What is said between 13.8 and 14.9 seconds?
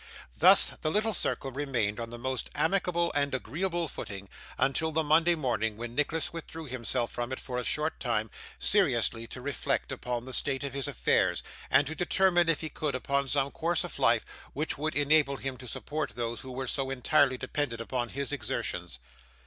of life, which